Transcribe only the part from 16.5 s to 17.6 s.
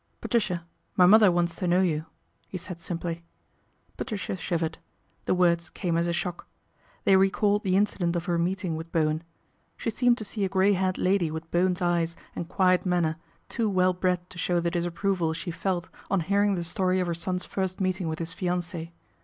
A TACTICAL BLUNDER 187 the story of her son's